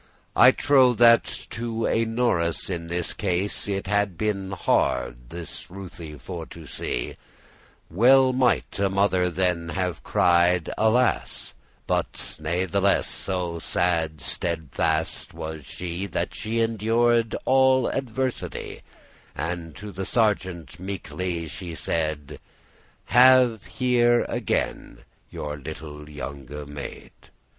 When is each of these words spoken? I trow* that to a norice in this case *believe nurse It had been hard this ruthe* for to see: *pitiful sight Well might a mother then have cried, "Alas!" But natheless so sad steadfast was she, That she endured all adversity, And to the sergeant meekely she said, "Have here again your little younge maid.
I 0.35 0.49
trow* 0.49 0.93
that 0.95 1.25
to 1.51 1.85
a 1.85 2.05
norice 2.07 2.71
in 2.71 2.87
this 2.87 3.13
case 3.13 3.67
*believe 3.67 3.85
nurse 3.85 3.85
It 3.85 3.87
had 3.87 4.17
been 4.17 4.49
hard 4.49 5.29
this 5.29 5.69
ruthe* 5.69 6.19
for 6.19 6.47
to 6.47 6.65
see: 6.65 7.09
*pitiful 7.09 7.17
sight 7.17 7.19
Well 7.91 8.33
might 8.33 8.79
a 8.79 8.89
mother 8.89 9.29
then 9.29 9.69
have 9.69 10.01
cried, 10.03 10.71
"Alas!" 10.75 11.53
But 11.85 12.39
natheless 12.39 13.05
so 13.05 13.59
sad 13.59 14.19
steadfast 14.21 15.35
was 15.35 15.67
she, 15.67 16.07
That 16.07 16.33
she 16.33 16.61
endured 16.61 17.35
all 17.45 17.85
adversity, 17.87 18.81
And 19.35 19.75
to 19.75 19.91
the 19.91 20.05
sergeant 20.07 20.79
meekely 20.79 21.47
she 21.47 21.75
said, 21.75 22.39
"Have 23.05 23.65
here 23.65 24.25
again 24.27 25.05
your 25.29 25.57
little 25.57 26.09
younge 26.09 26.49
maid. 26.67 27.11